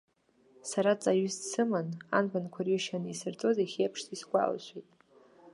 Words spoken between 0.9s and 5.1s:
ҵаҩыс дсыман, анбанқәа рҩышьа анисырҵоз иахьеиԥш исгәалашәоит.